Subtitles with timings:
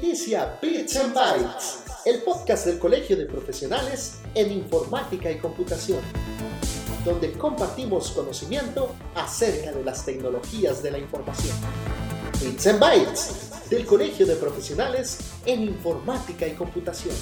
[0.00, 6.00] Inicia Bits and Bytes, el podcast del Colegio de Profesionales en Informática y Computación,
[7.04, 11.56] donde compartimos conocimiento acerca de las tecnologías de la información.
[12.40, 17.14] Bits and Bytes, del Colegio de Profesionales en Informática y Computación.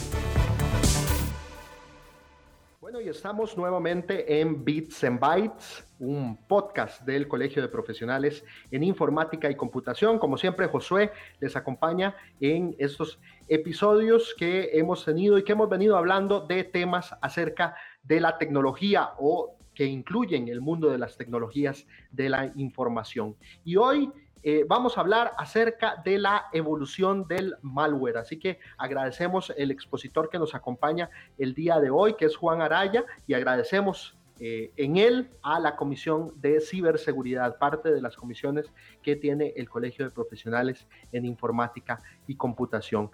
[3.06, 9.54] Estamos nuevamente en Bits and Bytes, un podcast del Colegio de Profesionales en Informática y
[9.54, 10.18] Computación.
[10.18, 15.96] Como siempre, Josué les acompaña en estos episodios que hemos tenido y que hemos venido
[15.96, 21.86] hablando de temas acerca de la tecnología o que incluyen el mundo de las tecnologías
[22.10, 23.36] de la información.
[23.64, 24.10] Y hoy
[24.42, 28.18] eh, vamos a hablar acerca de la evolución del malware.
[28.18, 32.62] Así que agradecemos el expositor que nos acompaña el día de hoy, que es Juan
[32.62, 38.70] Araya, y agradecemos eh, en él a la Comisión de Ciberseguridad, parte de las comisiones
[39.02, 43.10] que tiene el Colegio de Profesionales en Informática y Computación.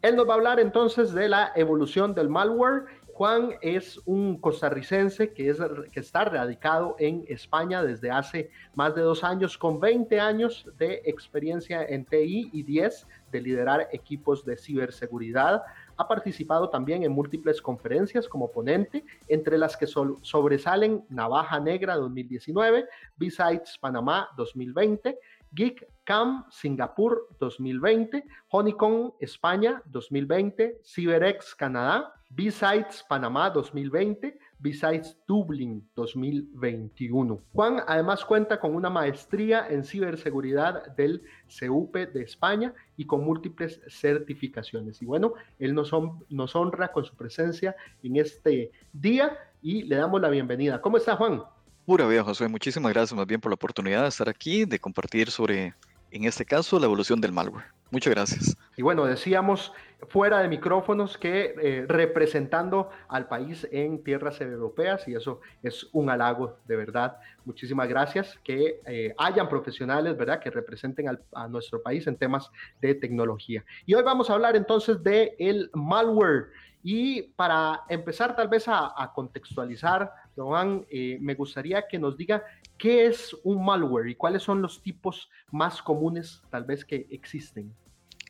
[0.00, 2.84] Él nos va a hablar entonces de la evolución del malware
[3.14, 5.58] Juan es un costarricense que, es,
[5.92, 11.00] que está radicado en España desde hace más de dos años, con 20 años de
[11.04, 15.62] experiencia en TI y 10 de liderar equipos de ciberseguridad.
[15.96, 22.86] Ha participado también en múltiples conferencias como ponente, entre las que sobresalen Navaja Negra 2019,
[23.16, 25.20] B-Sides Panamá 2020,
[25.54, 37.40] Geek Cam Singapur 2020, Honeycomb España 2020, CyberX Canadá, B-Sides Panamá 2020, B-Sides Dublin 2021.
[37.52, 43.80] Juan además cuenta con una maestría en ciberseguridad del CUP de España y con múltiples
[43.88, 45.00] certificaciones.
[45.00, 45.92] Y bueno, él nos,
[46.28, 50.80] nos honra con su presencia en este día y le damos la bienvenida.
[50.80, 51.42] ¿Cómo está Juan?
[51.84, 52.48] Pura vida, José.
[52.48, 55.74] Muchísimas gracias más bien por la oportunidad de estar aquí, de compartir sobre,
[56.10, 57.66] en este caso, la evolución del malware.
[57.94, 58.56] Muchas gracias.
[58.76, 59.72] Y bueno, decíamos
[60.08, 66.10] fuera de micrófonos que eh, representando al país en tierras europeas y eso es un
[66.10, 67.18] halago de verdad.
[67.44, 72.50] Muchísimas gracias que eh, hayan profesionales, ¿verdad?, que representen a nuestro país en temas
[72.82, 73.64] de tecnología.
[73.86, 76.46] Y hoy vamos a hablar entonces de el malware.
[76.82, 82.42] Y para empezar tal vez a, contextualizar, Joan, eh, me gustaría que nos diga
[82.76, 87.72] qué es un malware y cuáles son los tipos más comunes tal vez que existen.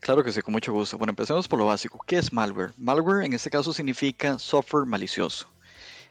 [0.05, 0.99] Claro que sí, con mucho gusto.
[0.99, 1.99] Bueno, empecemos por lo básico.
[2.07, 2.75] ¿Qué es malware?
[2.77, 5.49] Malware en este caso significa software malicioso.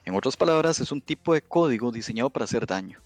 [0.03, 2.99] En otras palabras, es un tipo de código diseñado para hacer daño.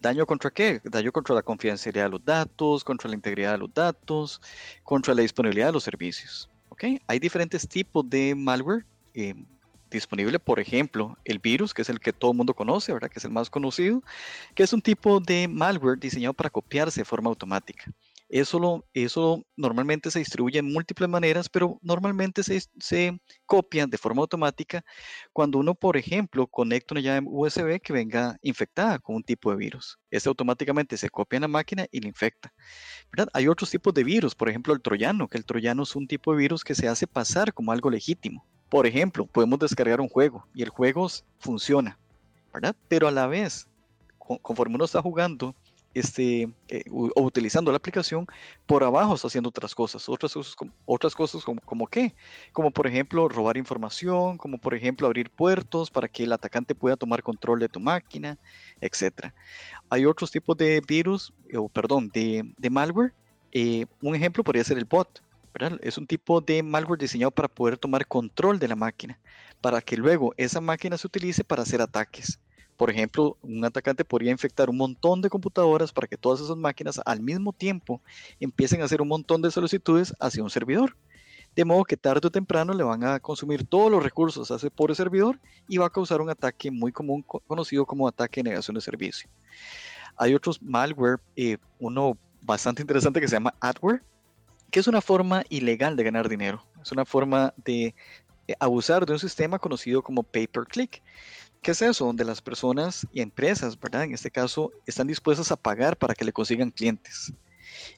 [0.00, 0.80] ¿Daño contra qué?
[0.84, 4.40] Daño contra la confidencialidad de los datos, contra la integridad de los datos,
[4.84, 6.48] contra la disponibilidad de los servicios.
[6.68, 6.84] ¿Ok?
[7.08, 9.34] Hay diferentes tipos de malware eh,
[9.90, 13.10] disponible, por ejemplo, el virus, que es el que todo el mundo conoce, ¿verdad?
[13.10, 14.04] Que es el más conocido,
[14.54, 17.92] que es un tipo de malware diseñado para copiarse de forma automática.
[18.32, 24.22] Eso, eso normalmente se distribuye en múltiples maneras, pero normalmente se, se copian de forma
[24.22, 24.82] automática
[25.34, 29.58] cuando uno, por ejemplo, conecta una llave USB que venga infectada con un tipo de
[29.58, 29.98] virus.
[30.10, 32.54] Este automáticamente se copia en la máquina y la infecta.
[33.34, 36.32] Hay otros tipos de virus, por ejemplo, el troyano, que el troyano es un tipo
[36.32, 38.46] de virus que se hace pasar como algo legítimo.
[38.70, 41.06] Por ejemplo, podemos descargar un juego y el juego
[41.38, 41.98] funciona,
[42.50, 42.74] ¿verdad?
[42.88, 43.68] Pero a la vez,
[44.40, 45.54] conforme uno está jugando
[45.94, 48.26] este, eh, o utilizando la aplicación,
[48.66, 50.08] por abajo está haciendo otras cosas.
[50.08, 50.34] Otras
[50.84, 52.14] otras cosas como, como qué?
[52.52, 56.96] Como por ejemplo robar información, como por ejemplo abrir puertos para que el atacante pueda
[56.96, 58.38] tomar control de tu máquina,
[58.80, 59.32] etc.
[59.90, 63.12] Hay otros tipos de virus, o perdón, de, de malware.
[63.52, 65.22] Eh, un ejemplo podría ser el bot.
[65.82, 69.18] Es un tipo de malware diseñado para poder tomar control de la máquina,
[69.60, 72.40] para que luego esa máquina se utilice para hacer ataques.
[72.76, 77.00] Por ejemplo, un atacante podría infectar un montón de computadoras para que todas esas máquinas
[77.04, 78.00] al mismo tiempo
[78.40, 80.96] empiecen a hacer un montón de solicitudes hacia un servidor.
[81.54, 84.70] De modo que tarde o temprano le van a consumir todos los recursos a ese
[84.70, 85.38] pobre servidor
[85.68, 89.28] y va a causar un ataque muy común conocido como ataque de negación de servicio.
[90.16, 94.02] Hay otros malware, eh, uno bastante interesante que se llama adware,
[94.70, 96.64] que es una forma ilegal de ganar dinero.
[96.82, 97.94] Es una forma de
[98.48, 101.02] eh, abusar de un sistema conocido como pay-per-click.
[101.62, 102.06] ¿Qué es eso?
[102.06, 104.02] Donde las personas y empresas, ¿verdad?
[104.02, 107.32] En este caso, están dispuestas a pagar para que le consigan clientes.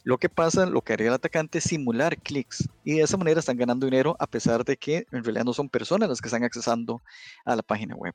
[0.03, 3.41] Lo que pasa, lo que haría el atacante es simular clics y de esa manera
[3.41, 6.45] están ganando dinero a pesar de que en realidad no son personas las que están
[6.45, 7.03] accesando
[7.47, 8.15] a la página web.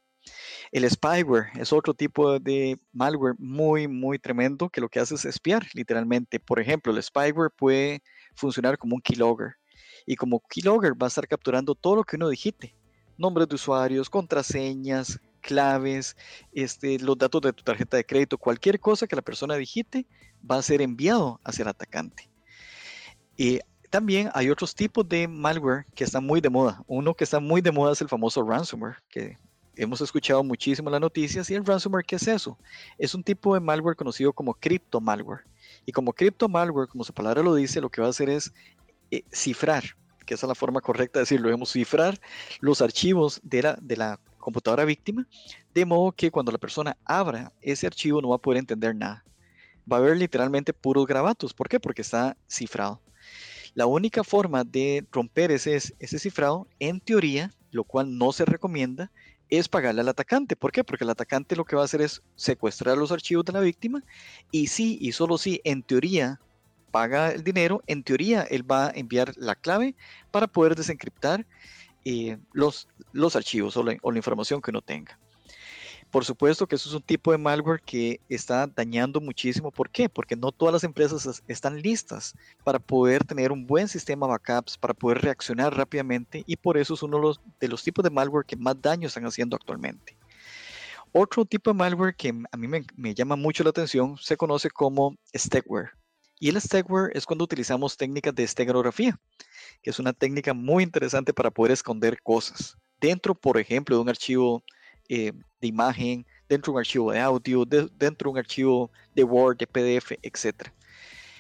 [0.72, 5.26] El spyware es otro tipo de malware muy, muy tremendo que lo que hace es
[5.26, 6.40] espiar literalmente.
[6.40, 8.04] Por ejemplo, el spyware puede
[8.36, 9.56] funcionar como un keylogger
[10.06, 12.76] y como keylogger va a estar capturando todo lo que uno digite.
[13.18, 16.16] Nombres de usuarios, contraseñas, claves,
[16.52, 20.06] este, los datos de tu tarjeta de crédito, cualquier cosa que la persona digite
[20.50, 22.30] va a ser enviado hacia el atacante.
[23.90, 26.84] también hay otros tipos de malware que están muy de moda.
[26.88, 29.38] Uno que está muy de moda es el famoso ransomware, que
[29.76, 31.50] hemos escuchado muchísimo en las noticias.
[31.50, 32.58] ¿Y el ransomware qué es eso?
[32.98, 35.46] Es un tipo de malware conocido como cripto malware.
[35.86, 38.54] Y como cripto malware, como su palabra lo dice, lo que va a hacer es
[39.12, 39.84] eh, cifrar,
[40.26, 42.20] que esa es la forma correcta de decirlo, debemos cifrar
[42.60, 44.20] los archivos de la
[44.50, 45.28] computadora víctima,
[45.76, 49.24] de modo que cuando la persona abra ese archivo no va a poder entender nada.
[49.92, 51.54] Va a haber literalmente puros grabatos.
[51.54, 51.80] ¿Por qué?
[51.80, 53.00] Porque está cifrado.
[53.76, 59.12] La única forma de romper ese, ese cifrado, en teoría, lo cual no se recomienda,
[59.50, 60.56] es pagarle al atacante.
[60.56, 60.84] ¿Por qué?
[60.84, 64.04] Porque el atacante lo que va a hacer es secuestrar los archivos de la víctima
[64.52, 66.40] y sí, y solo si en teoría
[66.92, 69.96] paga el dinero, en teoría él va a enviar la clave
[70.32, 71.46] para poder desencriptar
[72.06, 75.18] eh, los, los archivos o la, o la información que uno tenga.
[76.12, 79.70] Por supuesto que eso es un tipo de malware que está dañando muchísimo.
[79.70, 80.10] ¿Por qué?
[80.10, 84.78] Porque no todas las empresas están listas para poder tener un buen sistema de backups,
[84.78, 88.56] para poder reaccionar rápidamente y por eso es uno de los, tipos de malware que
[88.56, 90.18] más daño están haciendo actualmente.
[91.12, 94.72] Otro tipo de malware que a mí me, me llama mucho la atención se conoce
[94.72, 95.92] como stegware.
[96.40, 99.20] Y el stegware es cuando utilizamos técnicas de steganografía,
[99.84, 102.78] que es una técnica muy interesante para poder esconder cosas.
[103.02, 104.64] Dentro, por ejemplo, de un archivo
[105.10, 109.58] eh, de imagen, dentro de un archivo de audio, dentro de un archivo de Word,
[109.58, 110.70] de PDF, etc.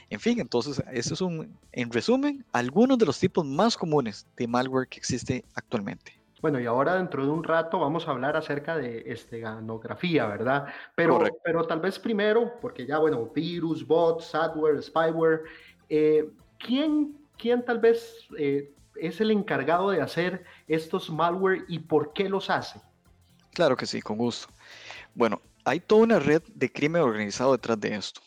[0.09, 4.47] En fin, entonces, eso es un, en resumen, algunos de los tipos más comunes de
[4.47, 6.18] malware que existe actualmente.
[6.41, 10.67] Bueno, y ahora dentro de un rato vamos a hablar acerca de esteganografía, ¿verdad?
[10.95, 15.41] Pero, pero tal vez primero, porque ya, bueno, virus, bots, adware, spyware,
[15.89, 22.13] eh, ¿quién, ¿quién tal vez eh, es el encargado de hacer estos malware y por
[22.13, 22.79] qué los hace?
[23.53, 24.47] Claro que sí, con gusto.
[25.13, 28.21] Bueno, hay toda una red de crimen organizado detrás de esto.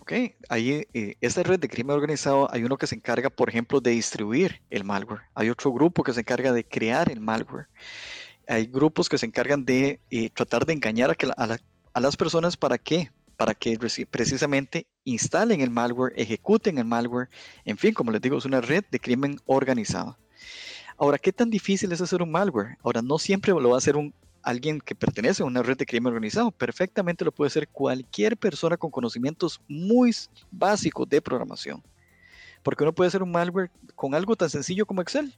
[0.00, 0.12] ¿Ok?
[0.48, 3.92] Ahí, eh, esta red de crimen organizado, hay uno que se encarga, por ejemplo, de
[3.92, 5.22] distribuir el malware.
[5.34, 7.68] Hay otro grupo que se encarga de crear el malware.
[8.46, 11.58] Hay grupos que se encargan de eh, tratar de engañar a,
[11.92, 13.10] a las personas para qué?
[13.36, 13.78] Para que
[14.10, 17.28] precisamente instalen el malware, ejecuten el malware.
[17.64, 20.16] En fin, como les digo, es una red de crimen organizado.
[20.98, 22.78] Ahora, ¿qué tan difícil es hacer un malware?
[22.82, 24.14] Ahora, no siempre lo va a hacer un
[24.46, 26.52] alguien que pertenece a una red de crimen organizado.
[26.52, 30.14] Perfectamente lo puede ser cualquier persona con conocimientos muy
[30.52, 31.82] básicos de programación.
[32.62, 35.34] Porque uno puede hacer un malware con algo tan sencillo como Excel,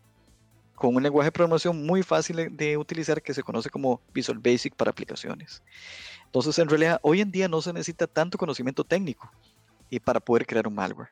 [0.75, 4.75] con un lenguaje de programación muy fácil de utilizar que se conoce como Visual Basic
[4.77, 5.63] para aplicaciones.
[6.27, 9.33] Entonces, en realidad, hoy en día no se necesita tanto conocimiento técnico
[9.89, 11.09] y para poder crear un malware.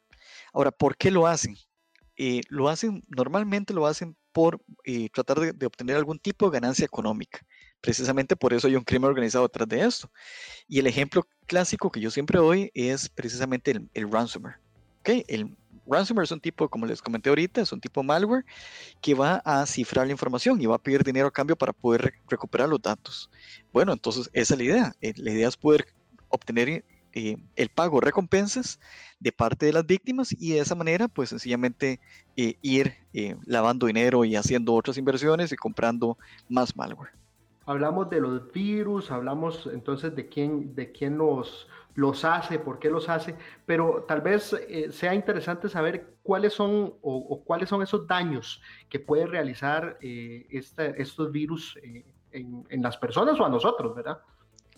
[0.52, 1.56] Ahora, ¿por qué lo hacen?
[2.19, 6.84] Eh, lo hacen, normalmente lo hacen por eh, tratar de, obtener algún tipo de ganancia
[6.84, 7.40] económica.
[7.80, 10.10] Precisamente por eso hay un crimen organizado detrás de esto.
[10.68, 14.56] Y el ejemplo clásico que yo siempre doy es precisamente el, ransomware.
[15.00, 15.24] ¿Okay?
[15.26, 15.56] El
[15.86, 18.44] ransomware es un tipo, como les comenté ahorita, es un tipo malware
[19.00, 22.12] que va a cifrar la información y va a pedir dinero a cambio para poder
[22.28, 23.30] recuperar los datos.
[23.72, 24.96] Bueno, entonces esa es la idea.
[25.00, 25.86] Eh, la idea es poder
[26.28, 26.84] obtener
[27.18, 28.78] eh, el pago recompensas
[29.20, 31.98] de parte de las víctimas y de esa manera pues sencillamente
[32.36, 36.18] eh, ir eh, lavando dinero y haciendo otras inversiones y comprando
[36.50, 37.12] más malware.
[37.64, 42.90] Hablamos de los virus, hablamos entonces de quién, de quién los, los hace, por qué
[42.90, 43.34] los hace,
[43.64, 44.54] pero tal vez
[44.90, 48.60] sea interesante saber cuáles son o, cuáles son esos daños
[48.91, 51.79] que puede realizar estos virus
[52.31, 54.20] en, en, las personas o a nosotros, ¿verdad?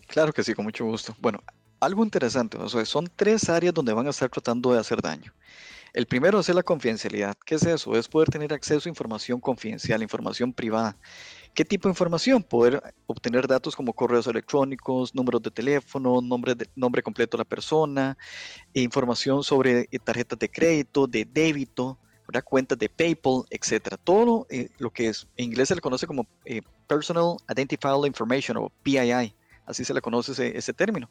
[0.07, 1.13] Claro que sí, con mucho gusto.
[1.19, 1.43] Bueno,
[1.79, 5.33] algo interesante, son tres áreas donde van a estar tratando de hacer daño.
[5.91, 7.35] El primero es la confidencialidad.
[7.45, 7.95] ¿Qué es eso?
[7.95, 10.95] Es poder tener acceso a información confidencial, información privada.
[11.55, 12.43] ¿Qué tipo de información?
[12.43, 18.17] Poder obtener datos como correos electrónicos, números de teléfono, nombre, nombre completo de la persona,
[18.71, 21.97] e información sobre eh, tarjetas de crédito, de débito,
[22.45, 23.95] cuentas de PayPal, etc.
[24.03, 28.57] Todo eh, lo que es, en inglés se le conoce como eh, Personal Identifiable Information
[28.57, 29.33] o PII,
[29.65, 31.09] así se le conoce ese término.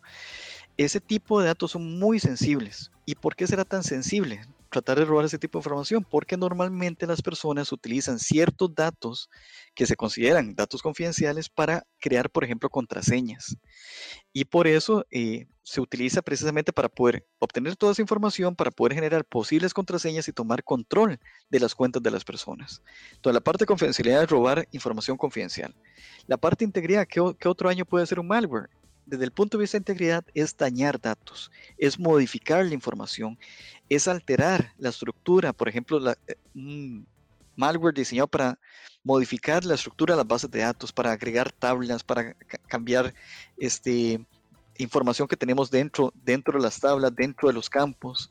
[0.78, 2.92] Ese tipo de datos son muy sensibles.
[3.04, 6.06] ¿Y por qué será tan sensible tratar de robar ese tipo de información?
[6.08, 9.28] Porque normalmente las personas utilizan ciertos datos
[9.74, 13.56] que se consideran datos confidenciales para crear, por ejemplo, contraseñas.
[14.32, 18.94] Y por eso eh, se utiliza precisamente para poder obtener toda esa información, para poder
[18.94, 21.18] generar posibles contraseñas y tomar control
[21.50, 22.82] de las cuentas de las personas.
[23.14, 25.74] Entonces, la parte de confidencialidad es robar información confidencial.
[26.28, 28.70] La parte de integridad, ¿qué, qué otro año puede ser un malware?
[29.08, 33.38] Desde el punto de vista de integridad es dañar datos, es modificar la información,
[33.88, 36.36] es alterar la estructura, por ejemplo, la, eh,
[37.56, 38.58] malware diseñado para
[39.02, 42.34] modificar la estructura de las bases de datos, para agregar tablas, para
[42.66, 43.14] cambiar
[43.56, 44.20] este,
[44.76, 48.30] información que tenemos dentro, dentro de las tablas, dentro de los campos.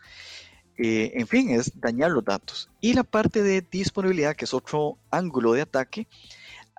[0.77, 2.69] eh, en fin, es dañar los datos.
[2.79, 6.07] Y la parte de disponibilidad, que es otro ángulo de ataque,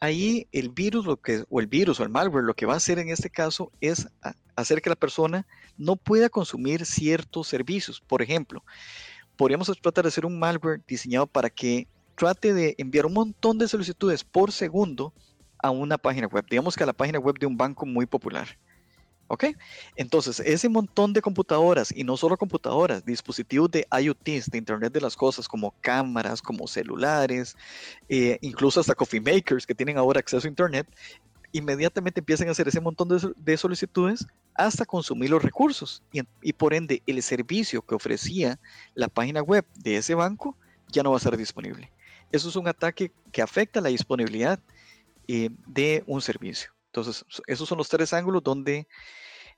[0.00, 2.78] ahí el virus, lo que, o el virus o el malware, lo que va a
[2.78, 4.08] hacer en este caso es
[4.56, 8.00] hacer que la persona no pueda consumir ciertos servicios.
[8.00, 8.64] Por ejemplo,
[9.36, 11.86] podríamos tratar de hacer un malware diseñado para que
[12.16, 15.12] trate de enviar un montón de solicitudes por segundo
[15.60, 18.58] a una página web, digamos que a la página web de un banco muy popular.
[19.28, 19.44] ¿Ok?
[19.94, 25.02] Entonces, ese montón de computadoras, y no solo computadoras, dispositivos de IoTs, de Internet de
[25.02, 27.54] las Cosas, como cámaras, como celulares,
[28.08, 30.88] eh, incluso hasta coffee makers que tienen ahora acceso a Internet,
[31.52, 36.02] inmediatamente empiezan a hacer ese montón de, solicitudes hasta consumir los recursos.
[36.42, 38.58] Y, por ende, el servicio que ofrecía
[38.94, 40.56] la página web de ese banco
[40.90, 41.92] ya no va a ser disponible.
[42.32, 44.58] Eso es un ataque que afecta la disponibilidad
[45.26, 46.77] eh, de un servicio.
[46.88, 48.88] Entonces, esos son los tres ángulos donde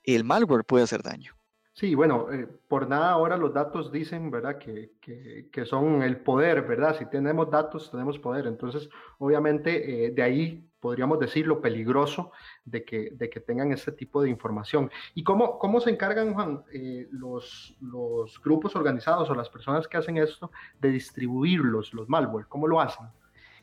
[0.03, 1.35] el malware puede hacer daño.
[1.73, 4.59] Sí, bueno, eh, por nada ahora los datos dicen, ¿verdad?
[4.59, 6.97] Que, que, son el poder, ¿verdad?
[6.99, 8.47] Si tenemos datos, tenemos poder.
[8.47, 12.33] Entonces, obviamente, eh, de ahí podríamos decir lo peligroso
[12.65, 14.91] de que, de que tengan este tipo de información.
[15.15, 16.65] ¿Y cómo, cómo se encargan, Juan,
[17.13, 22.47] los, los grupos organizados o las personas que hacen esto de distribuirlos, los malware?
[22.49, 23.07] ¿Cómo lo hacen?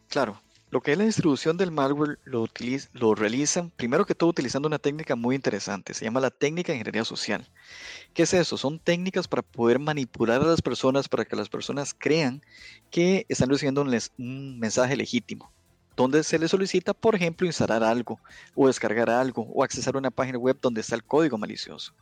[0.07, 4.79] Claro, lo que es la distribución del malware lo, realizan primero que todo utilizando una
[4.79, 7.49] técnica muy interesante, se llama la técnica de ingeniería social.
[8.13, 8.57] ¿Qué es eso?
[8.57, 12.41] Son técnicas para poder manipular a las personas para que las personas crean
[12.91, 15.51] que están recibiendo un, mensaje legítimo,
[15.95, 18.19] donde se les solicita, por ejemplo, instalar algo
[18.53, 21.93] o descargar algo o accesar una página web donde está el código malicioso.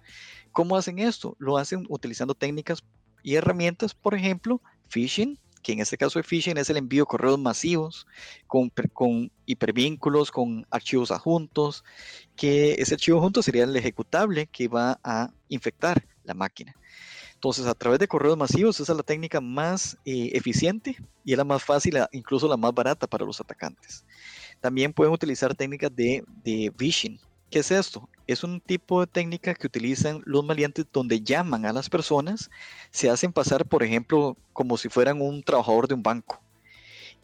[0.51, 1.36] ¿Cómo hacen esto?
[1.38, 2.84] Lo hacen utilizando técnicas
[3.22, 7.07] y herramientas, por ejemplo, phishing, que en este caso de phishing es el envío de
[7.07, 8.05] correos masivos
[8.45, 11.84] con, con hipervínculos, con archivos adjuntos,
[12.36, 16.75] que ese archivo adjunto sería el ejecutable que va a infectar la máquina.
[17.34, 21.38] Entonces, a través de correos masivos, esa es la técnica más eh, eficiente y es
[21.38, 24.05] la más fácil, incluso la más barata para los atacantes.
[24.62, 27.19] También pueden utilizar técnicas de, de phishing,
[27.50, 28.10] ¿Qué es esto?
[28.28, 32.50] Es un tipo de técnica que utilizan los maleantes donde llaman a las personas,
[32.92, 36.42] se hacen pasar, por ejemplo, como si fueran un trabajador de un banco.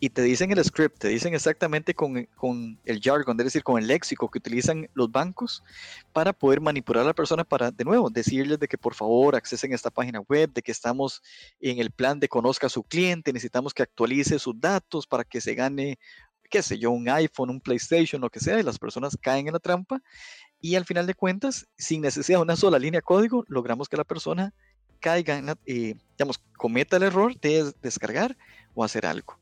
[0.03, 3.77] Y te dicen el script, te dicen exactamente con, con el jargon, es decir, con
[3.77, 5.63] el léxico que utilizan los bancos
[6.11, 9.73] para poder manipular a la persona para, de nuevo, decirles de que por favor accesen
[9.73, 11.21] esta página web, de que estamos
[11.59, 15.39] en el plan de conozca a su cliente, necesitamos que actualice sus datos para que
[15.39, 15.99] se gane
[16.51, 19.53] qué sé yo, un iPhone, un PlayStation, lo que sea, y las personas caen en
[19.53, 20.01] la trampa
[20.59, 23.97] y al final de cuentas, sin necesidad de una sola línea de código, logramos que
[23.97, 24.53] la persona
[24.99, 28.37] caiga, en eh, digamos, cometa el error de descargar
[28.75, 29.39] o hacer algo.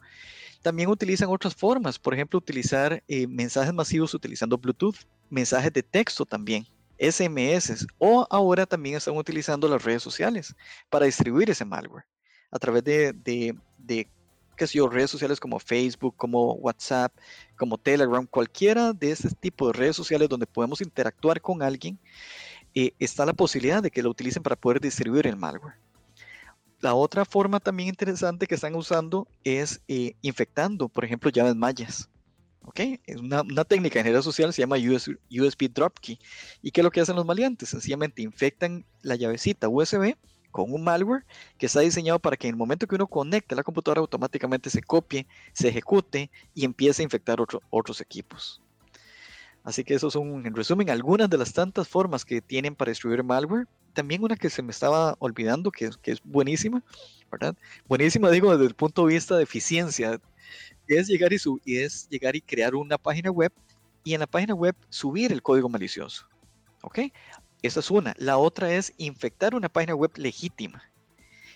[0.61, 4.95] También utilizan otras formas, por ejemplo, utilizar eh, mensajes masivos utilizando Bluetooth,
[5.29, 6.65] mensajes de texto también,
[6.97, 10.55] SMS, o ahora también están utilizando las redes sociales
[10.89, 12.05] para distribuir ese malware
[12.51, 14.09] a través de, de, de
[14.59, 17.11] que sé redes sociales como Facebook, como WhatsApp,
[17.57, 21.97] como Telegram, cualquiera de este tipo de redes sociales donde podemos interactuar con alguien,
[22.75, 25.75] eh, está la posibilidad de que lo utilicen para poder distribuir el malware.
[26.81, 32.09] La otra forma también interesante que están usando es eh, infectando, por ejemplo, llaves mayas.
[32.63, 32.79] ¿ok?
[33.05, 36.19] Es una, una, técnica en ingeniería social, se llama USB Drop Key.
[36.61, 37.69] ¿Y qué es lo que hacen los maleantes?
[37.69, 40.15] Sencillamente infectan la llavecita USB
[40.51, 41.25] con un malware
[41.57, 44.81] que está diseñado para que en el momento que uno conecte la computadora automáticamente se
[44.81, 47.39] copie, se ejecute y empiece a infectar
[47.69, 48.61] otros equipos.
[49.63, 53.23] Así que esos son, en resumen, algunas de las tantas formas que tienen para distribuir
[53.23, 53.67] malware.
[53.93, 56.83] También una que se me estaba olvidando, que, que es buenísima,
[57.31, 57.55] ¿verdad?
[57.87, 60.19] Buenísima, digo, desde el punto de vista de eficiencia,
[60.87, 63.51] es llegar y, y es llegar y crear una página web
[64.03, 66.25] y en la página web subir el código malicioso.
[66.81, 66.99] ¿Ok?
[67.61, 68.15] Esa es una.
[68.17, 70.83] La otra es infectar una página web legítima.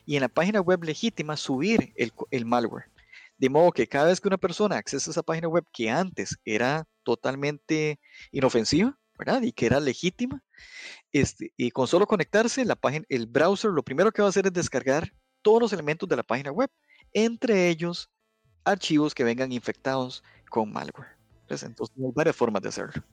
[0.05, 2.91] Y en la página web legítima subir el, malware.
[3.37, 6.37] De modo que cada vez que una persona accesa a esa página web que antes
[6.43, 7.99] era totalmente
[8.31, 9.41] inofensiva, ¿verdad?
[9.43, 10.43] Y que era legítima,
[11.13, 14.47] este, y con solo conectarse, la página, el browser lo primero que va a hacer
[14.47, 16.69] es descargar todos los elementos de la página web,
[17.13, 18.09] entre ellos
[18.65, 21.15] archivos que vengan infectados con malware.
[21.49, 23.03] entonces, hay varias formas de hacerlo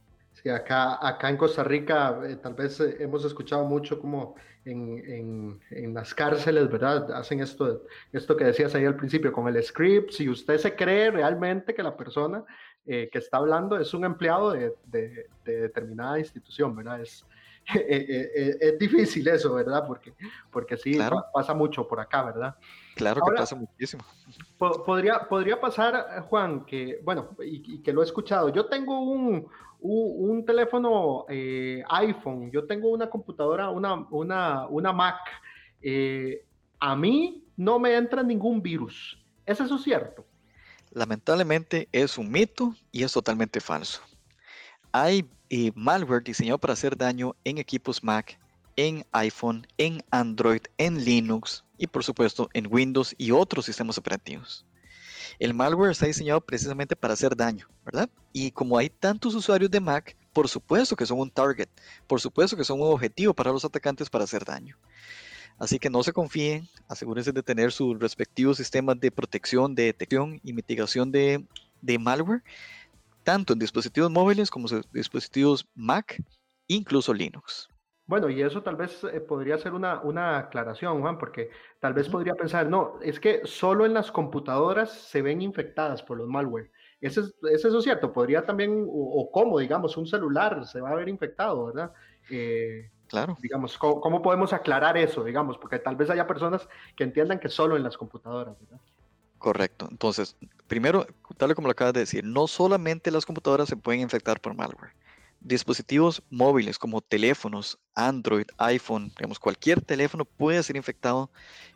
[0.48, 5.94] acá, acá en Costa Rica eh, tal vez eh, hemos escuchado mucho como en, en,
[5.94, 7.10] las cárceles, ¿verdad?
[7.12, 7.82] Hacen esto,
[8.12, 10.10] esto que decías ahí al principio con el script.
[10.12, 12.44] Si usted se cree realmente que la persona
[12.86, 17.00] eh, que está hablando es un empleado de, de, determinada institución, ¿verdad?
[17.00, 17.26] Es,
[17.88, 19.84] es difícil eso, ¿verdad?
[19.86, 20.14] Porque,
[20.50, 20.98] porque sí,
[21.32, 22.56] pasa mucho por acá, ¿verdad?
[22.96, 24.04] Claro que pasa muchísimo.
[24.58, 28.48] Podría, podría pasar, Juan, que, bueno, y, y que lo he escuchado.
[28.50, 29.48] Yo tengo un,
[29.80, 35.20] un, teléfono eh, iPhone, yo tengo una computadora, una, una, una Mac,
[35.80, 36.44] eh,
[36.78, 39.18] a mí no me entra ningún virus.
[39.46, 40.24] ¿Es eso cierto?
[40.92, 44.02] Lamentablemente es un mito y es totalmente falso.
[44.92, 45.28] Hay
[45.74, 48.38] malware diseñado para hacer daño en equipos Mac,
[48.76, 54.64] en iPhone, en Android, en Linux y por supuesto en Windows y otros sistemas operativos.
[55.38, 58.10] El malware está diseñado precisamente para hacer daño, ¿verdad?
[58.32, 61.68] Y como hay tantos usuarios de Mac, por supuesto que son un target,
[62.06, 64.76] por supuesto que son un objetivo para los atacantes para hacer daño.
[65.58, 70.40] Así que no se confíen, asegúrense de tener sus respectivos sistemas de protección, de detección
[70.42, 71.44] y mitigación de,
[71.98, 72.42] malware,
[73.22, 76.22] tanto en dispositivos móviles como en dispositivos Mac,
[76.66, 77.68] incluso Linux.
[78.10, 82.08] Bueno, y eso tal vez eh, podría ser una, una, aclaración, Juan, porque tal vez
[82.08, 86.72] podría pensar, no, es que solo en las computadoras se ven infectadas por los malware.
[87.00, 88.12] ¿Es, es eso cierto?
[88.12, 91.92] Podría también, o, cómo, digamos, un celular se va a ver infectado, ¿verdad?
[92.30, 93.36] Eh, claro.
[93.40, 95.56] Digamos, ¿cómo, podemos aclarar eso, digamos?
[95.56, 98.80] Porque tal vez haya personas que entiendan que solo en las computadoras, ¿verdad?
[99.40, 99.88] Correcto.
[99.90, 100.36] Entonces,
[100.68, 101.06] primero,
[101.38, 104.92] tal como lo acabas de decir, no solamente las computadoras se pueden infectar por malware
[105.40, 111.30] dispositivos móviles como teléfonos, Android, iPhone, digamos, cualquier teléfono puede ser infectado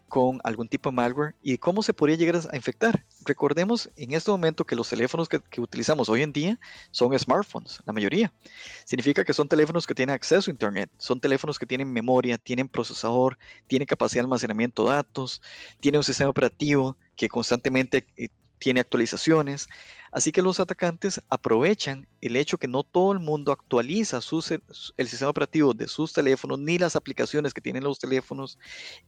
[0.09, 1.35] con algún tipo de malware.
[1.43, 3.05] ¿Y cómo se podría llegar a infectar?
[3.25, 7.93] Recordemos en este momento que los teléfonos que, utilizamos hoy en día son smartphones, la
[7.93, 8.33] mayoría.
[8.85, 12.69] Significa que son teléfonos que tienen acceso a Internet, son teléfonos que tienen memoria, tienen
[12.69, 15.43] procesador, tienen capacidad de almacenamiento de datos,
[15.81, 18.29] tienen un sistema operativo que constantemente eh,
[18.59, 19.69] tiene actualizaciones.
[20.11, 24.21] Así que los atacantes aprovechan el hecho que no todo el mundo actualiza
[24.97, 28.59] el sistema operativo de sus teléfonos ni las aplicaciones que tienen los teléfonos.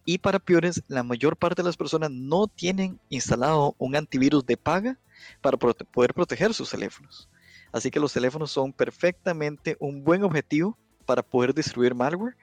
[0.04, 4.56] Y para peores, la mayor parte de las personas no tienen instalado un antivirus de
[4.56, 4.98] paga
[5.40, 7.28] para poder proteger sus teléfonos.
[7.72, 12.36] Así que los teléfonos son perfectamente un buen objetivo para poder distribuir malware,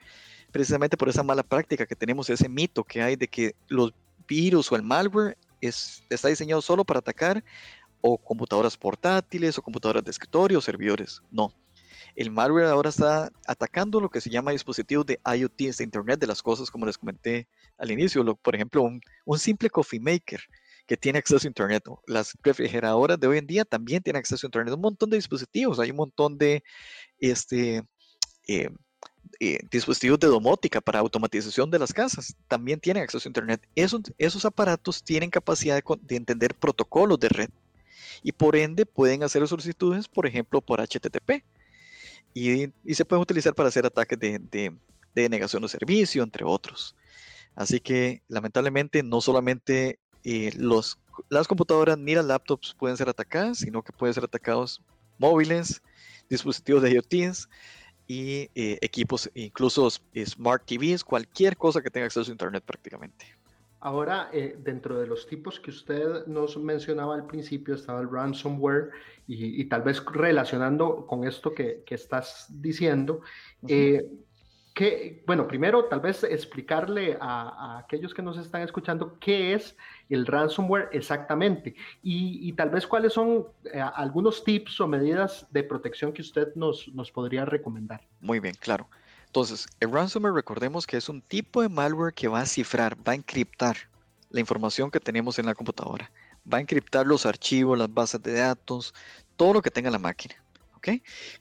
[0.50, 3.92] precisamente por esa mala práctica que tenemos, ese mito que hay de que los
[4.26, 7.44] virus o el malware está diseñado solo para atacar
[8.00, 11.22] o computadoras portátiles o computadoras de escritorio o servidores.
[11.30, 11.54] No.
[12.14, 16.26] El malware ahora está atacando lo que se llama dispositivos de IoT, de Internet de
[16.26, 17.48] las cosas, como les comenté
[17.78, 18.24] al inicio.
[18.36, 20.40] por ejemplo, un, simple coffee maker
[20.86, 21.84] que tiene acceso a Internet.
[22.06, 24.74] Las refrigeradoras de hoy en día también tienen acceso a Internet.
[24.74, 25.80] Un montón de dispositivos.
[25.80, 26.62] Hay un montón de
[27.18, 27.82] este,
[28.46, 28.68] eh,
[29.40, 32.36] eh, dispositivos de domótica para automatización de las casas.
[32.48, 33.66] También tienen acceso a Internet.
[33.74, 37.50] Esos, esos aparatos tienen capacidad de entender protocolos de red
[38.22, 41.44] y por ende pueden hacer solicitudes, por ejemplo, por HTTP.
[42.32, 44.40] Y, se pueden utilizar para hacer ataques de,
[45.14, 46.96] de, negación de servicio, entre otros.
[47.54, 53.58] Así que lamentablemente no solamente eh, los, las computadoras ni las laptops pueden ser atacadas,
[53.58, 54.82] sino que pueden ser atacados
[55.18, 55.82] móviles,
[56.28, 57.36] dispositivos de IoT
[58.06, 63.26] y eh, equipos, incluso smart TVs, cualquier cosa que tenga acceso a Internet prácticamente.
[63.84, 68.90] Ahora, eh, dentro de los tipos que usted nos mencionaba al principio, estaba el ransomware
[69.26, 73.20] y, tal vez relacionando con esto que, estás diciendo,
[73.68, 74.06] eh,
[74.74, 79.76] que, bueno, primero tal vez explicarle a, aquellos que nos están escuchando qué es
[80.10, 86.12] el ransomware exactamente y, tal vez cuáles son eh, algunos tips o medidas de protección
[86.12, 88.02] que usted nos, nos podría recomendar.
[88.20, 88.88] Muy bien, claro.
[89.26, 93.12] Entonces, el ransomware recordemos que es un tipo de malware que va a cifrar, va
[93.12, 93.76] a encriptar
[94.30, 96.10] la información que tenemos en la computadora.
[96.52, 98.94] Va a encriptar los archivos, las bases de datos,
[99.36, 100.34] todo lo que tenga la máquina.
[100.76, 100.88] ¿ok?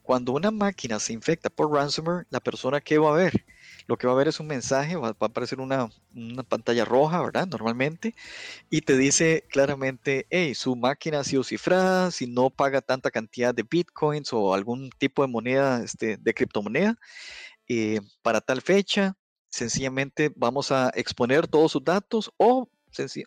[0.02, 3.45] Cuando una máquina se infecta por ransomware, la persona que va a ver,
[3.87, 7.21] lo que va a ver es un mensaje, va, a aparecer una, una, pantalla roja,
[7.21, 7.47] ¿verdad?
[7.47, 8.15] Normalmente,
[8.69, 13.53] y te dice claramente, hey, su máquina ha sido cifrada, si no paga tanta cantidad
[13.53, 16.97] de bitcoins o algún tipo de moneda, este, de criptomoneda,
[17.67, 19.15] eh, para tal fecha,
[19.49, 22.69] sencillamente vamos a exponer todos sus datos o,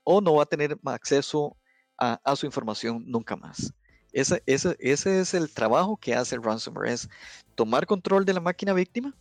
[0.04, 1.56] o no va a tener acceso
[1.98, 3.72] a, su información nunca más.
[4.12, 7.08] Ese, ese, ese, es el trabajo que hace el ransomware, es
[7.54, 9.14] tomar control de la máquina víctima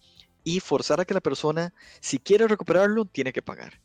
[0.46, 3.82] y forzar a que la persona, si quiere recuperarlo, tiene que pagar,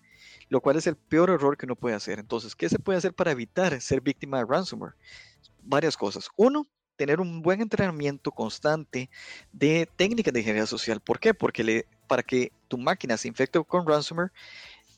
[0.49, 2.21] lo cual es el peor error que uno puede hacer.
[2.21, 4.95] Entonces, ¿qué se puede hacer para evitar ser víctima de ransomware?
[5.63, 6.29] Varias cosas.
[6.37, 9.11] Uno, tener un buen entrenamiento constante
[9.53, 11.01] de técnicas de ingeniería social.
[11.01, 11.33] ¿Por qué?
[11.33, 14.31] Porque para que tu máquina se infecte con ransomware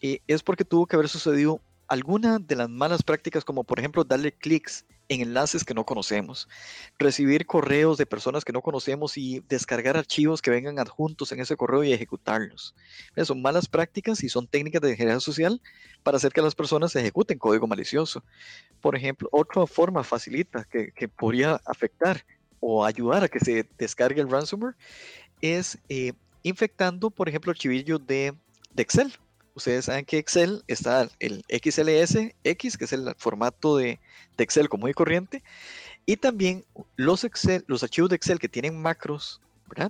[0.00, 1.60] eh, es porque tuvo que haber sucedido
[1.92, 6.48] alguna de las malas prácticas, como por ejemplo darle clics en enlaces que no conocemos,
[6.98, 11.54] recibir correos de personas que no conocemos y descargar archivos que vengan adjuntos en ese
[11.54, 12.74] correo y ejecutarlos.
[13.24, 15.60] son malas prácticas y son técnicas de ingeniería social
[16.02, 18.24] para hacer que las personas ejecuten código malicioso.
[18.80, 22.24] Por ejemplo, otra forma facilita que, podría afectar
[22.58, 24.76] o ayudar a que se descargue el ransomware
[25.42, 28.34] es eh, infectando, por ejemplo, archivillos de
[28.76, 29.12] Excel
[29.54, 34.00] ustedes saben que Excel está el XLS X, que es el formato de,
[34.38, 35.42] Excel común y corriente,
[36.06, 36.64] y también
[36.96, 39.40] los, Excel, los archivos de Excel que tienen macros.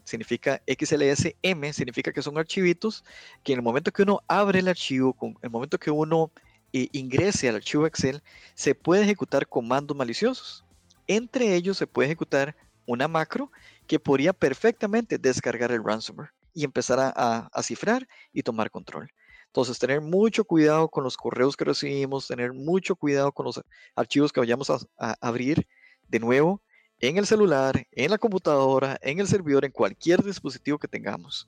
[0.05, 3.03] Significa XLSM, significa que son archivitos
[3.43, 6.31] que en el momento que uno abre el archivo, en el momento que uno
[6.73, 8.23] eh, ingrese al archivo Excel,
[8.55, 10.65] se puede ejecutar comandos maliciosos.
[11.09, 12.55] Entre ellos se puede ejecutar
[12.87, 13.51] una macro
[13.89, 19.11] que podría perfectamente descargar el ransomware y empezar a cifrar y tomar control.
[19.53, 23.61] Entonces, tener mucho cuidado con los correos que recibimos, tener mucho cuidado con los
[23.95, 24.79] archivos que vayamos a,
[25.21, 25.67] abrir
[26.09, 26.63] de nuevo
[27.01, 31.47] en el celular, en la computadora, en el servidor, en cualquier dispositivo que tengamos.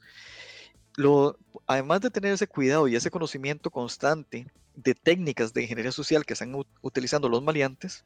[0.96, 6.26] Lo, además de tener ese cuidado y ese conocimiento constante de técnicas de ingeniería social
[6.26, 8.04] que están utilizando los maleantes,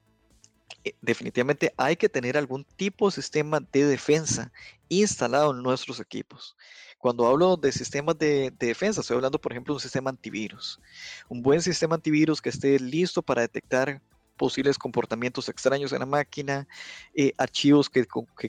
[1.00, 4.52] definitivamente hay que tener algún tipo de sistema de defensa
[4.88, 6.56] instalado en nuestros equipos.
[6.98, 10.80] Cuando hablo de sistemas de, defensa, estoy hablando, por ejemplo, de un sistema antivirus.
[11.28, 14.02] Un buen sistema antivirus que esté listo para detectar
[14.38, 16.66] posibles comportamientos extraños en la máquina,
[17.14, 18.06] eh, archivos que,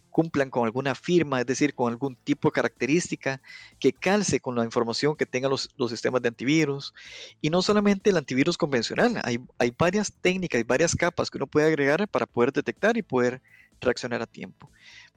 [0.10, 3.42] cumplan con alguna firma, es decir, con algún tipo de característica
[3.80, 6.94] que calce con la información que tengan los, sistemas de antivirus.
[7.42, 11.48] Y no solamente el antivirus convencional, hay, hay varias técnicas y varias capas que uno
[11.48, 13.42] puede agregar para poder detectar y poder
[13.82, 14.70] reaccionar a tiempo.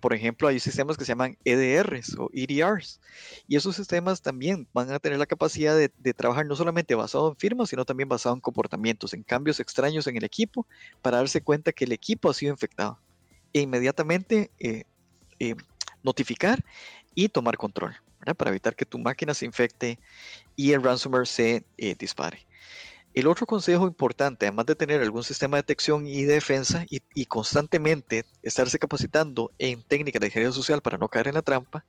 [0.02, 3.00] Por ejemplo, hay sistemas que se llaman EDRs o EDRs
[3.46, 7.36] y esos sistemas también van a tener la capacidad de, trabajar no solamente basado en
[7.36, 10.66] firmas, sino también basado en comportamientos, en cambios extraños en el equipo
[11.02, 12.98] para darse cuenta que el equipo ha sido infectado
[13.52, 14.82] e inmediatamente eh,
[15.38, 15.54] eh,
[16.02, 16.64] notificar
[17.14, 17.94] y tomar control
[18.36, 20.00] para evitar que tu máquina se infecte
[20.56, 22.44] y el ransomware se eh, dispare.
[23.14, 28.24] El otro consejo importante, además de tener algún sistema de detección y defensa y, constantemente
[28.42, 31.84] estarse capacitando en técnicas de ingeniería social para no caer en la trampa,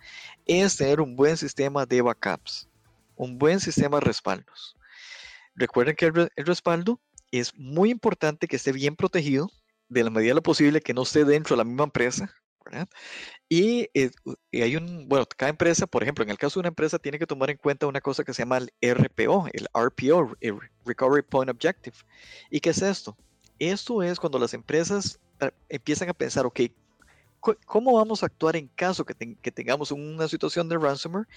[0.46, 2.68] es tener un buen sistema de backups,
[3.16, 4.76] un buen sistema de respaldos.
[5.56, 7.00] Recuerden que el, el respaldo
[7.32, 9.50] es muy importante que esté bien protegido
[9.88, 12.36] de la medida de lo posible que no esté dentro de la misma empresa,
[13.50, 14.12] y, eh,
[14.52, 17.20] y, hay un, bueno, cada empresa, por ejemplo, en el caso de una empresa, tiene
[17.20, 21.24] que tomar en cuenta una cosa que se llama el RPO, el RPO, el Recovery
[21.24, 21.96] Point Objective.
[22.50, 23.16] ¿Y qué es esto?
[23.60, 26.62] Esto es cuando las empresas eh, empiezan a pensar, ok,
[27.66, 31.28] ¿cómo vamos a actuar en caso que, que tengamos una situación de ransomware?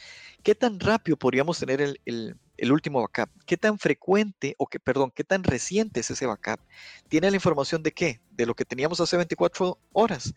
[0.43, 3.31] ¿Qué tan rápido podríamos tener el, el, el, último backup?
[3.45, 6.61] ¿Qué tan frecuente, o que, perdón, qué tan reciente es ese backup?
[7.09, 8.21] ¿Tiene la información de qué?
[8.31, 10.33] De lo que teníamos hace 24 horas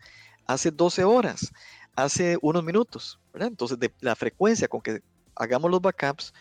[0.46, 1.52] hace 12 horas,
[1.94, 5.02] hace unos minutos, Entonces, la frecuencia con que
[5.36, 6.32] hagamos los backups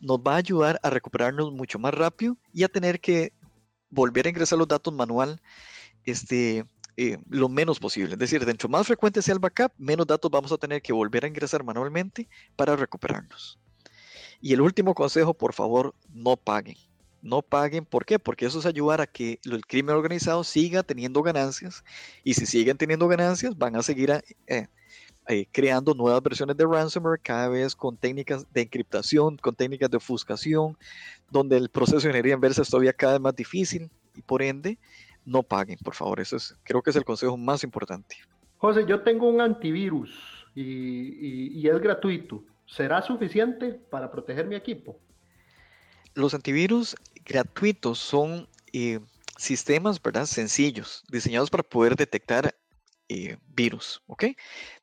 [0.00, 3.32] nos va a ayudar a recuperarnos mucho más rápido y a tener que
[3.90, 5.40] volver a ingresar los datos manual
[6.04, 6.64] este,
[6.96, 8.14] eh, lo menos posible.
[8.14, 11.24] Es decir, dentro más frecuente sea el backup, menos datos vamos a tener que volver
[11.24, 13.58] a ingresar manualmente para recuperarnos.
[14.40, 16.76] Y el último consejo, por favor, no paguen
[17.26, 17.84] no paguen.
[17.84, 18.18] ¿Por qué?
[18.18, 21.84] Porque eso es ayudar a que el crimen organizado siga teniendo ganancias
[22.24, 24.10] y si siguen teniendo ganancias van a seguir
[24.46, 24.66] eh,
[25.28, 29.96] eh, creando nuevas versiones de ransomware cada vez con técnicas de encriptación, con técnicas de
[29.96, 30.78] ofuscación,
[31.30, 34.78] donde el proceso de ingeniería inversa es todavía cada vez más difícil y por ende
[35.24, 36.20] no paguen, por favor.
[36.20, 38.16] Eso es, creo que es el consejo más importante.
[38.58, 42.44] José, yo tengo un antivirus y, y es gratuito.
[42.64, 44.98] ¿Será suficiente para proteger mi equipo?
[46.14, 49.00] Los antivirus gratuitos son eh,
[49.36, 50.26] sistemas, ¿verdad?
[50.26, 52.54] Sencillos, diseñados para poder detectar
[53.08, 54.24] eh, virus, ¿ok?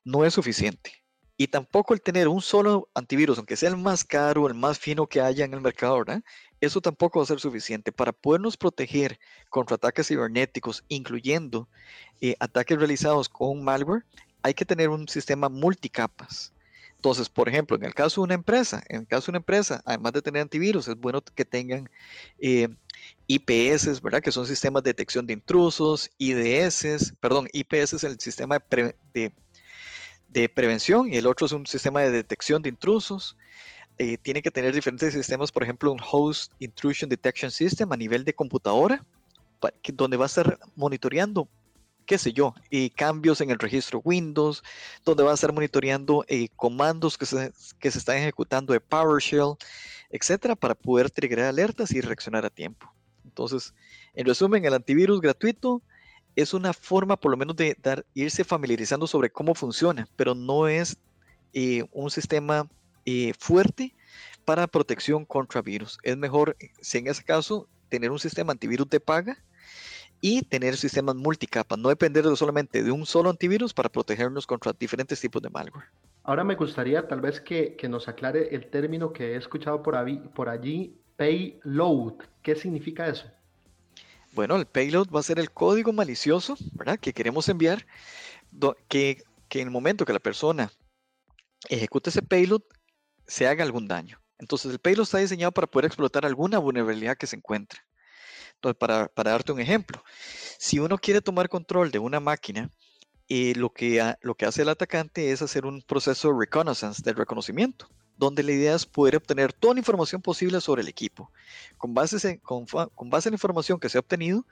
[0.04, 1.04] No es suficiente.
[1.36, 5.08] Y tampoco el tener un solo antivirus, aunque sea el más caro, el más fino
[5.08, 6.04] que haya en el mercado.
[6.60, 9.18] Eso tampoco va a ser suficiente para podernos proteger
[9.50, 11.68] contra ataques cibernéticos, incluyendo
[12.20, 14.04] eh, ataques realizados con malware.
[14.42, 16.53] Hay que tener un sistema multicapas.
[17.04, 19.82] Entonces, por ejemplo, en el caso de una empresa, en el caso de una empresa,
[19.84, 21.90] además de tener antivirus, es bueno que tengan
[22.38, 22.66] eh,
[23.26, 24.22] IPS, ¿verdad?
[24.22, 28.58] Que son sistemas de detección de intrusos, IDS, perdón, IPS es el sistema
[29.12, 29.34] de,
[30.48, 33.36] prevención y el otro es un sistema de detección de intrusos.
[33.98, 38.24] Eh, tiene que tener diferentes sistemas, por ejemplo, un Host Intrusion Detection System a nivel
[38.24, 39.04] de computadora,
[39.92, 41.50] donde va a estar monitoreando
[42.04, 44.62] qué sé yo, y cambios en el registro Windows,
[45.04, 49.56] donde va a estar monitoreando eh, comandos que se, que se están ejecutando de PowerShell,
[50.10, 52.92] etcétera, para poder triggerar alertas y reaccionar a tiempo.
[53.24, 53.74] Entonces,
[54.14, 55.82] en resumen, el antivirus gratuito
[56.36, 57.76] es una forma, por lo menos, de
[58.14, 60.96] irse familiarizando sobre cómo funciona, pero no es
[61.52, 62.68] eh, un sistema
[63.04, 63.94] eh, fuerte
[64.44, 65.98] para protección contra virus.
[66.02, 69.42] Es mejor, si en ese caso, tener un sistema antivirus de paga
[70.26, 75.20] y tener sistemas multicapa, no depender solamente de un solo antivirus para protegernos contra diferentes
[75.20, 75.84] tipos de malware.
[76.22, 79.98] Ahora me gustaría tal vez que, nos aclare el término que he escuchado por,
[80.32, 82.14] por allí, payload.
[82.40, 83.26] ¿Qué significa eso?
[84.32, 86.98] Bueno, el payload va a ser el código malicioso, ¿verdad?
[86.98, 87.84] Que queremos enviar,
[88.88, 90.72] que, que en el momento que la persona
[91.68, 92.62] ejecute ese payload,
[93.26, 94.18] se haga algún daño.
[94.38, 97.80] Entonces, el payload está diseñado para poder explotar alguna vulnerabilidad que se encuentre.
[98.72, 100.02] Para, darte un ejemplo,
[100.58, 102.70] si uno quiere tomar control de una máquina,
[103.28, 107.12] eh, lo, que, lo que hace el atacante es hacer un proceso de reconnaissance, de
[107.12, 111.30] reconocimiento, donde la idea es poder obtener toda la información posible sobre el equipo.
[111.76, 114.46] Con, base con, con base en la información que se ha obtenido,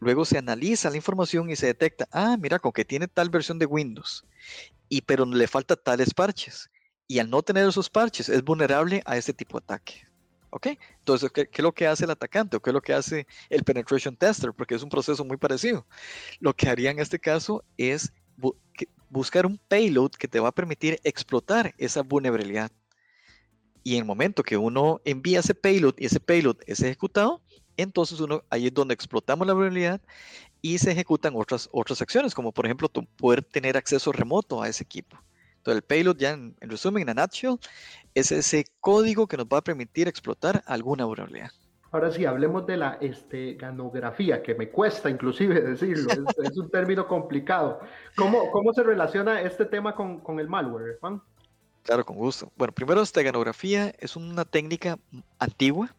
[0.00, 3.58] luego se analiza la información y se detecta, ah, mira, con que tiene tal versión
[3.58, 4.24] de Windows,
[4.88, 6.70] y pero le falta tales parches.
[7.06, 10.06] Y al no tener esos parches, es vulnerable a este tipo de ataque.
[10.54, 10.68] ¿Ok?
[11.00, 13.64] Entonces, ¿qué, es lo que hace el atacante o qué es lo que hace el
[13.64, 14.52] penetration tester?
[14.52, 15.84] Porque es un proceso muy parecido.
[16.38, 18.12] Lo que haría en este caso es
[19.10, 22.70] buscar un payload que te va a permitir explotar esa vulnerabilidad.
[23.82, 27.42] Y en el momento que uno envía ese payload y ese payload es ejecutado,
[27.76, 30.00] entonces uno ahí es donde explotamos la vulnerabilidad
[30.62, 34.84] y se ejecutan otras, otras acciones, como por ejemplo poder tener acceso remoto a ese
[34.84, 35.18] equipo.
[35.64, 37.56] Entonces, el payload, ya en, resumen, en a nutshell,
[38.14, 41.48] es ese código que nos va a permitir explotar alguna vulnerabilidad.
[41.90, 47.08] Ahora sí, hablemos de la este, ganografía, que me cuesta inclusive decirlo, es, un término
[47.08, 47.80] complicado.
[48.14, 51.22] ¿Cómo, ¿Cómo, se relaciona este tema con, con el malware, Juan?
[51.82, 52.52] Claro, con gusto.
[52.56, 54.98] Bueno, primero, esta ganografía es una técnica
[55.38, 55.96] antigua.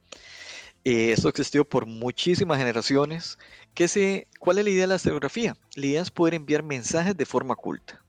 [0.83, 3.39] Eh, esto existió por muchísimas generaciones.
[3.73, 5.57] ¿Qué se, ¿Cuál es la idea de la estereografía?
[5.75, 8.04] La idea es poder enviar mensajes de forma oculta.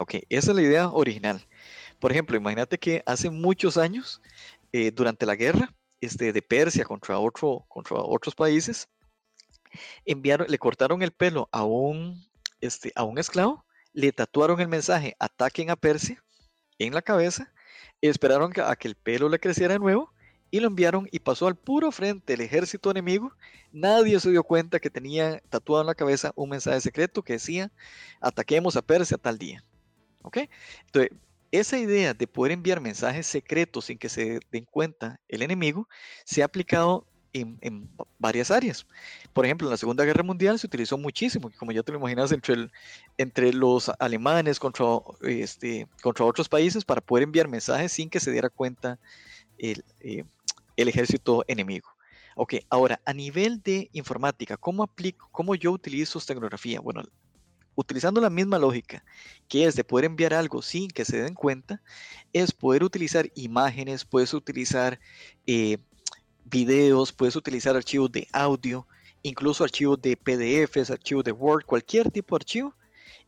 [0.00, 1.46] Ok, esa es la idea original.
[1.98, 4.22] Por ejemplo, imagínate que hace muchos años,
[4.72, 8.88] eh, durante la guerra este, de Persia contra, otro, contra otros países,
[10.06, 12.26] enviaron, le cortaron el pelo a un,
[12.62, 16.24] este, a un esclavo, le tatuaron el mensaje, ataquen a Persia,
[16.78, 17.52] en la cabeza,
[18.00, 20.14] esperaron a que el pelo le creciera de nuevo
[20.50, 23.36] y lo enviaron y pasó al puro frente del ejército enemigo.
[23.70, 27.70] Nadie se dio cuenta que tenía tatuado en la cabeza un mensaje secreto que decía,
[28.18, 29.62] ataquemos a Persia tal día.
[30.22, 30.38] ¿Ok?
[30.86, 31.10] Entonces,
[31.52, 35.88] esa idea de poder enviar mensajes secretos sin que se den cuenta el enemigo
[36.24, 38.86] se ha aplicado en, varias áreas.
[39.32, 42.32] Por ejemplo, en la Segunda Guerra Mundial se utilizó muchísimo, como ya te lo imaginas,
[42.32, 42.70] entre,
[43.18, 44.86] entre los alemanes contra,
[45.22, 48.98] este, contra otros países para poder enviar mensajes sin que se diera cuenta
[49.58, 50.24] el, eh,
[50.76, 51.88] el ejército enemigo.
[52.36, 56.80] Ok, ahora, a nivel de informática, ¿cómo aplico, cómo yo utilizo tecnología?
[56.80, 57.02] Bueno,
[57.80, 59.04] utilizando la misma lógica,
[59.48, 61.82] que es de poder enviar algo sin que se den cuenta,
[62.32, 65.00] es poder utilizar imágenes, puedes utilizar
[65.46, 65.78] eh,
[66.44, 68.86] videos, puedes utilizar archivos de audio,
[69.22, 72.74] incluso archivos de PDFs, archivos de Word, cualquier tipo de archivo,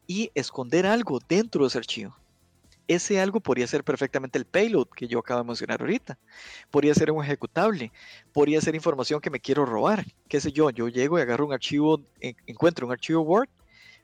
[0.06, 2.16] y esconder algo dentro de ese archivo.
[2.88, 6.18] Ese algo podría ser perfectamente el payload que yo acabo de mencionar ahorita.
[6.70, 7.92] Podría ser un ejecutable,
[8.32, 10.04] podría ser información que me quiero robar.
[10.28, 10.68] ¿Qué sé yo?
[10.70, 13.48] Yo llego y agarro un archivo, encuentro un archivo Word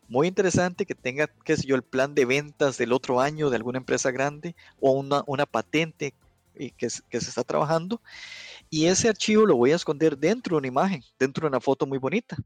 [0.08, 3.56] muy interesante que tenga, qué sé yo, el plan de ventas del otro año de
[3.56, 6.14] alguna empresa grande o una, una patente
[6.54, 8.00] que, que, se está trabajando.
[8.70, 11.86] Y ese archivo lo voy a esconder dentro de una imagen, dentro de una foto
[11.86, 12.36] muy bonita.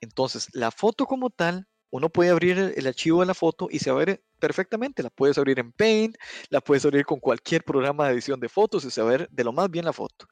[0.00, 3.90] Entonces, la foto como tal, uno puede abrir el, archivo de la foto y se
[3.90, 5.02] va a ver perfectamente.
[5.02, 6.16] La puedes abrir en Paint,
[6.48, 9.28] la puedes abrir con cualquier programa de edición de fotos y se va a ver
[9.30, 10.26] de lo más bien la foto.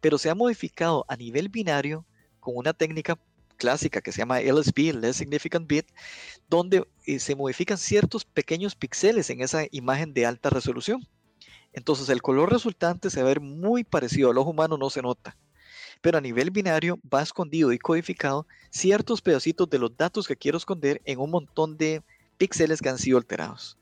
[0.00, 2.04] Pero se ha modificado a nivel binario
[2.40, 3.18] con una técnica
[3.58, 5.86] clásica que se llama LSB, Less Significant Bit,
[6.48, 11.06] donde eh, se modifican ciertos pequeños píxeles en esa imagen de alta resolución.
[11.74, 15.02] Entonces el color resultante se va a ver muy parecido, al ojo humano no se
[15.02, 15.36] nota,
[16.00, 20.56] pero a nivel binario va escondido y codificado ciertos pedacitos de los datos que quiero
[20.56, 22.02] esconder en un montón de
[22.38, 23.76] píxeles que han sido alterados.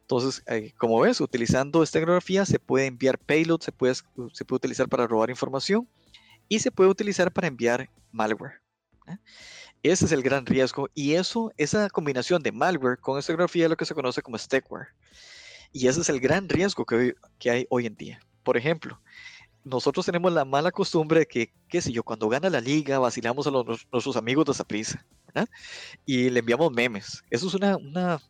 [0.00, 4.56] Entonces, eh, como ves, utilizando esta tecnología se puede enviar payload, se puede, se puede
[4.56, 5.88] utilizar para robar información
[6.48, 8.61] y se puede utilizar para enviar malware.
[9.82, 13.76] Ese es el gran riesgo y eso, esa combinación de malware con estegografía es lo
[13.76, 14.88] que se conoce como stackware.
[15.72, 18.20] Y ese es el gran riesgo que, que hay hoy en día.
[18.42, 19.00] Por ejemplo,
[19.64, 23.46] nosotros tenemos la mala costumbre de que, qué sé yo, cuando gana la liga, vacilamos
[23.46, 25.48] a nuestros amigos de Saprissa, ¿verdad?
[26.04, 27.22] Y le enviamos memes.
[27.30, 28.20] Eso es una, una,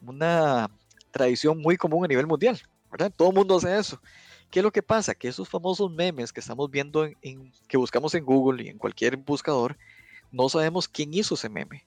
[0.00, 0.70] una
[1.10, 2.60] tradición muy común a nivel mundial.
[3.16, 4.00] Todo el mundo hace eso.
[4.50, 5.14] ¿Qué es lo que pasa?
[5.14, 9.16] Que esos famosos memes que estamos viendo, en, que buscamos en Google y en cualquier
[9.16, 9.78] buscador,
[10.32, 11.86] no sabemos quién hizo ese meme.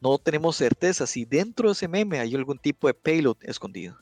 [0.00, 3.98] No tenemos certeza si dentro de ese meme hay algún tipo de payload escondido.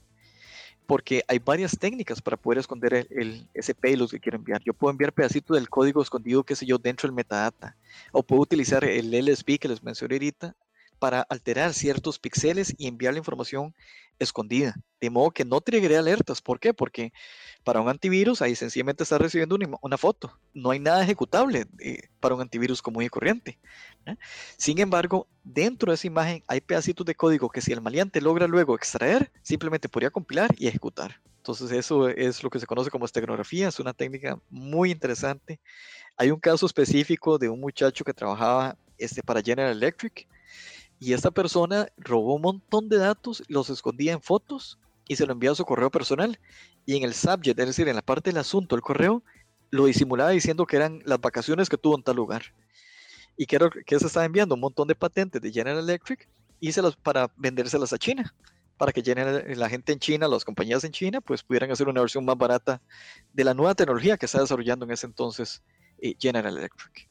[0.86, 4.62] Porque hay varias técnicas para poder esconder el, ese payload que quiero enviar.
[4.64, 7.76] Yo puedo enviar pedacitos del código escondido, qué sé yo, dentro del metadata.
[8.12, 10.54] O puedo utilizar el LSB que les mencioné ahorita
[10.98, 13.74] para alterar ciertos píxeles y enviar la información
[14.18, 16.40] escondida, de modo que no triggeré alertas.
[16.40, 16.74] ¿Por qué?
[16.74, 17.12] Porque
[17.64, 20.38] para un antivirus ahí sencillamente está recibiendo una, foto.
[20.54, 23.58] No hay nada ejecutable eh, para un antivirus común y corriente.
[24.56, 28.46] Sin embargo, dentro de esa imagen hay pedacitos de código que si el maleante logra
[28.46, 31.20] luego extraer, simplemente podría compilar y ejecutar.
[31.36, 35.60] Entonces eso es lo que se conoce como esteganografía, es una técnica muy interesante.
[36.16, 40.28] Hay un caso específico de un muchacho que trabajaba este, para General Electric
[41.00, 45.32] y esta persona robó un montón de datos, los escondía en fotos y se lo
[45.32, 46.38] enviaba a su correo personal.
[46.86, 49.22] Y en el subject, es decir, en la parte del asunto del correo,
[49.70, 52.42] lo disimulaba diciendo que eran las vacaciones que tuvo en tal lugar.
[53.36, 56.82] Y que, que se estaba enviando un montón de patentes de General Electric y se
[56.82, 58.34] las, para vendérselas a China.
[58.76, 59.02] Para que
[59.56, 62.80] la gente en China, las compañías en China, pues pudieran hacer una versión más barata
[63.32, 65.62] de la nueva tecnología que está desarrollando en ese entonces
[66.00, 67.08] eh, General Electric.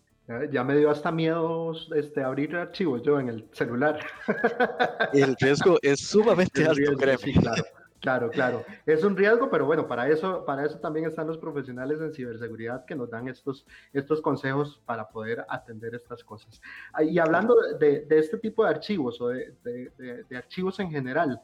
[0.51, 3.99] Ya me dio hasta miedo este, abrir archivos yo en el celular.
[5.13, 7.63] El riesgo es sumamente alto, claro,
[8.01, 8.65] claro, claro.
[8.85, 12.83] Es un riesgo, pero bueno, para eso, para eso también están los profesionales en ciberseguridad
[12.83, 16.61] que nos dan estos, estos consejos para poder atender estas cosas.
[16.91, 20.91] Ah, y hablando de, de este tipo de archivos o de, de, de archivos en
[20.91, 21.41] general,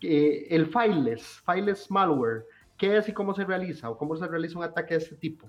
[0.00, 2.44] eh, el fileless, fileless malware,
[2.76, 5.46] ¿qué es y cómo se realiza o cómo se realiza un ataque de este tipo?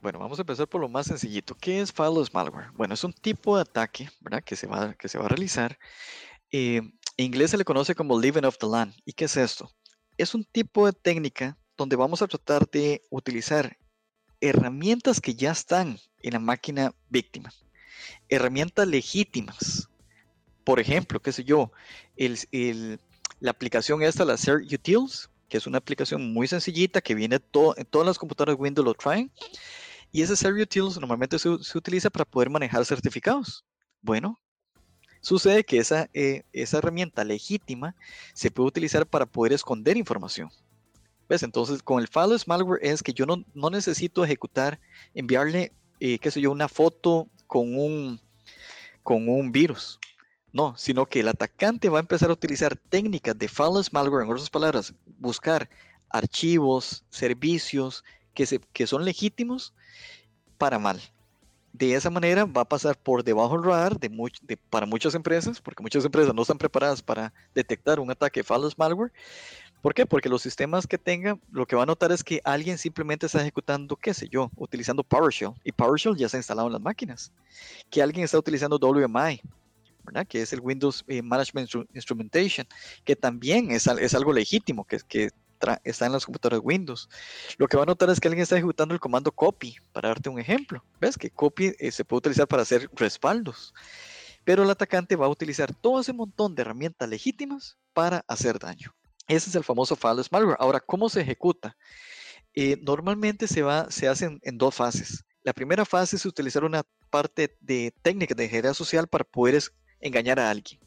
[0.00, 1.54] Bueno, vamos a empezar por lo más sencillito.
[1.54, 2.70] ¿Qué es fileless malware?
[2.72, 4.42] Bueno, es un tipo de ataque ¿verdad?
[4.44, 5.78] Que, se va, que se va a realizar.
[6.52, 6.82] Eh,
[7.16, 8.94] en inglés se le conoce como living off the land.
[9.04, 9.70] ¿Y qué es esto?
[10.18, 13.76] Es un tipo de técnica donde vamos a tratar de utilizar
[14.40, 17.52] herramientas que ya están en la máquina víctima.
[18.28, 19.88] Herramientas legítimas.
[20.64, 21.70] Por ejemplo, qué sé yo,
[22.16, 27.86] la aplicación esta, la Ser Utils, que es una aplicación muy sencillita que viene en
[27.86, 29.30] todas las computadoras Windows lo traen
[30.16, 33.66] y ese Serial Utils normalmente se, utiliza para poder manejar certificados.
[34.00, 34.40] Bueno,
[35.20, 37.94] sucede que esa, eh, esa herramienta legítima
[38.32, 40.48] se puede utilizar para poder esconder información.
[41.28, 41.42] ¿Ves?
[41.42, 44.80] Entonces, con el fileless malware es que yo no, no necesito ejecutar,
[45.12, 48.18] enviarle, eh, qué sé yo, una foto con un,
[49.02, 50.00] con un virus.
[50.50, 54.32] No, sino que el atacante va a empezar a utilizar técnicas de fileless malware, en
[54.32, 55.68] otras palabras, buscar
[56.08, 58.02] archivos, servicios
[58.36, 59.74] que, se, que son legítimos
[60.58, 61.00] para mal.
[61.72, 64.08] De esa manera va a pasar por debajo del radar de,
[64.42, 68.74] de para muchas empresas, porque muchas empresas no están preparadas para detectar un ataque false
[68.78, 69.12] malware.
[69.82, 70.06] ¿Por qué?
[70.06, 73.40] Porque los sistemas que tengan, lo que va a notar es que alguien simplemente está
[73.40, 75.52] ejecutando, qué sé yo, utilizando PowerShell.
[75.64, 77.32] Y PowerShell ya se ha instalado en las máquinas.
[77.90, 79.40] Que alguien está utilizando WMI,
[80.04, 80.26] ¿verdad?
[80.26, 82.66] Que es el Windows eh, Management Instrumentation,
[83.04, 85.30] que también es, es algo legítimo, que, que
[85.84, 87.08] está en las computadoras Windows.
[87.58, 90.28] Lo que va a notar es que alguien está ejecutando el comando copy, para darte
[90.28, 90.84] un ejemplo.
[91.00, 91.16] ¿Ves?
[91.16, 93.74] Que copy eh, se puede utilizar para hacer respaldos.
[94.44, 98.94] Pero el atacante va a utilizar todo ese montón de herramientas legítimas para hacer daño.
[99.26, 100.56] Ese es el famoso fileless malware.
[100.60, 101.76] Ahora, ¿cómo se ejecuta?
[102.54, 105.24] Eh, normalmente se, va, se hace en, dos fases.
[105.42, 109.62] La primera fase es utilizar una parte de técnica de ingeniería social para poder
[110.00, 110.80] engañar a alguien.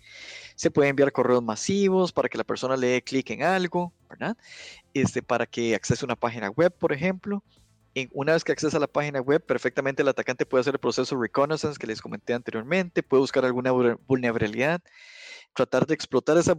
[0.60, 4.36] Se puede enviar correos masivos para que la persona le dé clic en algo, ¿verdad?
[4.94, 7.42] Este, para que accese una página web, por ejemplo.
[8.12, 11.18] una vez que accesa a la página web, perfectamente el atacante puede hacer el proceso
[11.18, 13.72] reconnaissance que les comenté anteriormente, puede buscar alguna
[14.06, 14.82] vulnerabilidad,
[15.54, 16.56] tratar de explotar esa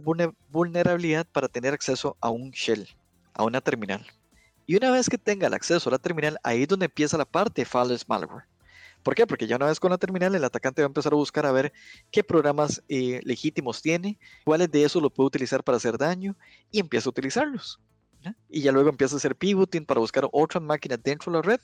[0.49, 2.87] vulnerabilidad para tener acceso a un shell,
[3.35, 4.03] a una terminal.
[4.65, 7.25] Y una vez que tenga el acceso a la terminal, ahí es donde empieza la
[7.25, 8.45] parte de False Malware.
[9.03, 9.25] ¿Por qué?
[9.25, 11.51] Porque ya una vez con la terminal, el atacante va a empezar a buscar a
[11.51, 11.73] ver
[12.11, 16.35] qué programas eh, legítimos tiene, cuáles de esos lo puede utilizar para hacer daño
[16.69, 17.79] y empieza a utilizarlos.
[18.49, 21.59] Y ya luego empieza a hacer pivoting para buscar otras máquinas dentro de la red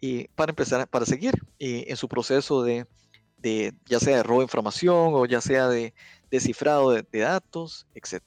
[0.00, 2.86] y para empezar, para seguir eh, en su proceso de,
[3.86, 5.92] ya sea de robo de información o ya sea de
[6.30, 8.22] descifrado de, datos, etc.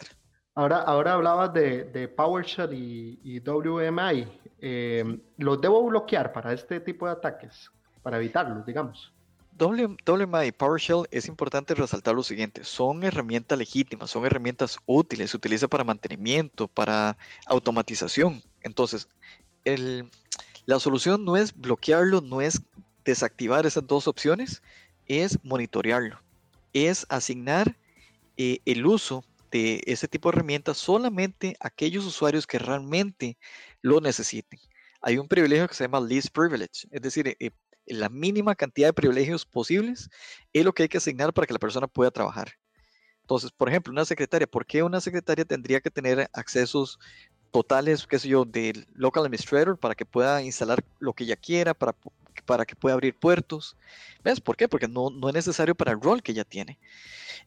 [0.54, 4.28] Ahora, ahora hablabas de, PowerShell y, WMI.
[4.60, 7.71] Eh, ¿Los debo bloquear para este tipo de ataques?
[8.08, 9.12] Para evitarlo, digamos.
[9.60, 15.68] WMI PowerShell es importante resaltar lo siguiente, son herramientas legítimas, son herramientas útiles, se utiliza
[15.68, 18.41] para mantenimiento, para automatización.
[18.62, 19.10] Entonces,
[20.66, 22.62] la solución no es bloquearlo, no es
[23.03, 24.62] desactivar esas dos opciones,
[25.05, 26.18] es monitorearlo,
[26.72, 27.76] es asignar
[28.38, 33.38] eh, el uso de ese tipo de herramientas solamente a aquellos usuarios que realmente
[33.82, 34.62] lo necesiten.
[35.01, 37.51] Hay un privilegio que se llama least privilege, es decir, eh,
[37.88, 40.10] la mínima cantidad de privilegios posibles
[40.54, 42.54] es lo que hay que asignar para que la persona pueda trabajar.
[43.22, 47.00] Entonces, por ejemplo, una secretaria, ¿por qué una secretaria tendría que tener accesos
[47.52, 51.74] totales, qué sé yo, del local administrator para que pueda instalar lo que ella quiera,
[51.74, 51.96] para
[52.46, 53.78] para que pueda abrir puertos.
[54.24, 54.42] ¿Ves?
[54.42, 54.68] ¿Por qué?
[54.68, 56.80] Porque no, no es necesario para el rol que ya tiene.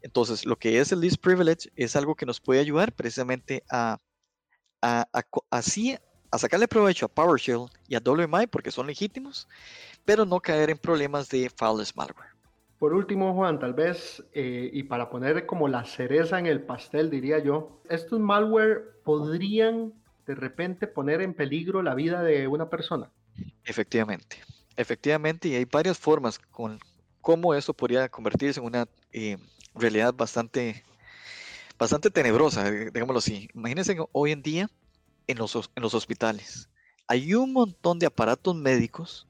[0.02, 3.98] Entonces, lo que es el least privilege es algo que nos puede ayudar precisamente a,
[4.82, 5.06] a,
[5.50, 5.96] así,
[6.30, 9.48] a sacarle provecho a PowerShell y a WMI porque son legítimos,
[10.04, 12.30] pero no caer en problemas de fileless malware.
[12.78, 17.10] Por último, Juan, tal vez, eh, y para poner como la cereza en el pastel,
[17.10, 19.92] diría yo, estos malware podrían
[20.26, 23.10] de repente poner en peligro la vida de una persona.
[23.64, 24.38] Efectivamente,
[24.76, 26.78] efectivamente, y hay varias formas con
[27.20, 29.36] cómo eso podría convertirse en una eh,
[29.74, 30.82] realidad bastante,
[31.78, 33.48] bastante tenebrosa, eh, digámoslo así.
[33.52, 34.70] Imagínense hoy en día
[35.30, 36.68] en los, hospitales.
[37.06, 39.26] Hay un montón de aparatos médicos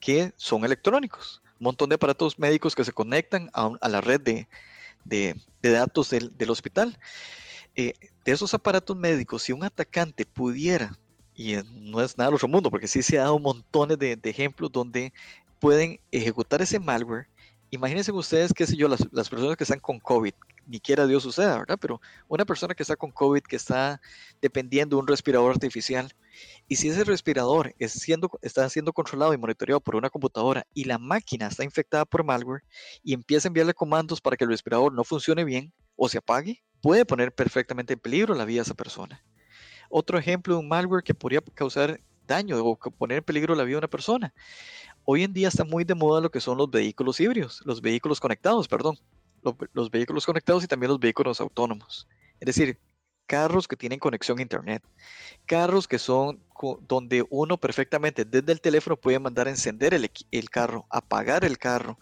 [0.00, 1.42] que son electrónicos.
[1.60, 6.98] Un montón de aparatos médicos que se conectan a, la red de, datos del, hospital.
[7.74, 7.94] Eh,
[8.24, 10.98] de esos aparatos médicos, si un atacante pudiera,
[11.34, 14.30] y no es nada del otro mundo, porque sí se ha dado montones de, de
[14.30, 15.12] ejemplos donde
[15.60, 17.28] pueden ejecutar ese malware
[17.70, 20.32] imagínense ustedes, qué sé yo, las, personas que están con COVID,
[20.68, 21.78] ni quiera Dios suceda, ¿verdad?
[21.80, 24.00] Pero una persona que está con COVID, que está
[24.40, 26.14] dependiendo de un respirador artificial,
[26.68, 31.48] y si ese respirador está siendo controlado y monitoreado por una computadora y la máquina
[31.48, 32.62] está infectada por malware
[33.02, 36.62] y empieza a enviarle comandos para que el respirador no funcione bien o se apague,
[36.80, 39.24] puede poner perfectamente en peligro la vida de esa persona.
[39.90, 43.76] Otro ejemplo de un malware que podría causar daño o poner en peligro la vida
[43.76, 44.34] de una persona
[45.10, 48.20] Hoy en día está muy de moda lo que son los vehículos híbridos, los vehículos
[48.20, 48.98] conectados, perdón,
[49.72, 52.08] los, vehículos conectados y también los vehículos autónomos.
[52.40, 52.78] Es decir,
[53.26, 54.82] carros que tienen conexión a internet,
[55.46, 56.40] carros que son
[56.88, 61.98] donde uno perfectamente desde el teléfono puede mandar a encender el, carro, apagar el carro,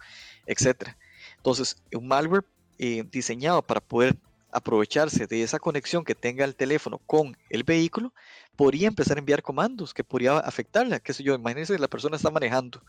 [0.46, 0.90] etc.
[1.36, 2.44] Entonces, un malware
[2.78, 4.16] eh, diseñado para poder
[4.52, 8.14] aprovecharse de esa conexión que tenga el teléfono con el vehículo,
[8.56, 11.00] podría empezar a enviar comandos que podría afectarla.
[11.00, 12.82] Qué sé yo, imagínense la persona está manejando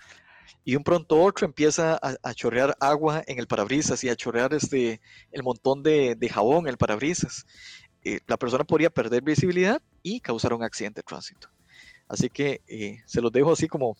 [0.64, 5.02] y un pronto otro empieza a, chorrear agua en el parabrisas y a chorrear este,
[5.32, 7.46] el montón de, jabón en el parabrisas.
[8.04, 11.50] Eh, la persona podría perder visibilidad y causar un accidente de tránsito.
[12.08, 13.98] Así que eh, se los dejo así como,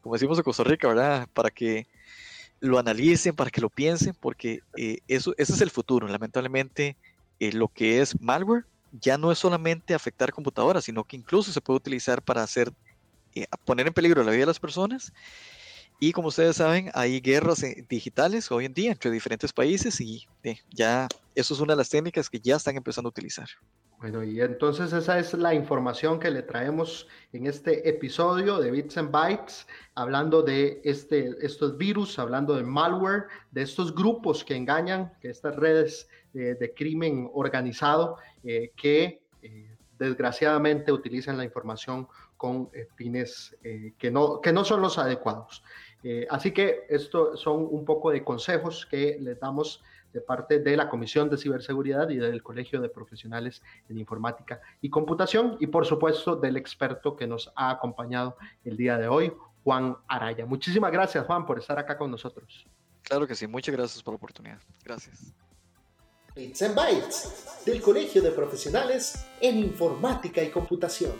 [0.00, 1.28] como decimos en Costa Rica, ¿verdad?
[1.32, 1.86] Para que
[2.60, 6.06] lo analicen, para que lo piensen, porque eh, eso, ese es el futuro.
[6.06, 6.96] Lamentablemente,
[7.40, 11.78] lo que es malware ya no es solamente afectar computadoras, sino que incluso se puede
[11.78, 12.72] utilizar para hacer,
[13.34, 15.12] eh, poner en peligro la vida de las personas.
[16.04, 20.26] Y como ustedes saben, hay guerras eh, digitales hoy en día entre diferentes países y
[20.42, 23.46] eh, ya eso es una de las técnicas que ya están empezando a utilizar.
[24.00, 28.98] Bueno, y entonces esa es la información que le traemos en este episodio de Bits
[28.98, 35.12] and Bytes, hablando de este, estos virus, hablando de malware, de estos grupos que engañan,
[35.20, 42.88] que estas redes de, crimen organizado eh, que eh, desgraciadamente utilizan la información con eh,
[42.96, 43.56] fines
[43.98, 45.62] que, no, que no son los adecuados.
[46.28, 49.82] Así que esto son un poco de consejos que les damos
[50.12, 54.90] de parte de la Comisión de Ciberseguridad y del Colegio de Profesionales en Informática y
[54.90, 59.32] Computación y por supuesto del experto que nos ha acompañado el día de hoy,
[59.64, 60.44] Juan Araya.
[60.46, 62.66] Muchísimas gracias Juan por estar acá con nosotros.
[63.02, 64.58] Claro que sí, muchas gracias por la oportunidad.
[64.84, 65.34] Gracias.
[66.34, 71.12] Bits and Bytes, del Colegio de Profesionales en Informática y Computación.